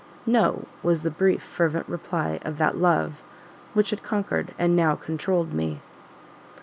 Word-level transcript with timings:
"No," 0.25 0.65
was 0.81 1.03
the 1.03 1.11
brief, 1.11 1.43
fervent 1.43 1.87
reply 1.87 2.39
of 2.41 2.57
that 2.57 2.75
Love 2.79 3.21
which 3.75 3.91
had 3.91 4.01
conquered 4.01 4.55
and 4.57 4.75
now 4.75 4.95
controlled 4.95 5.53
me. 5.53 5.79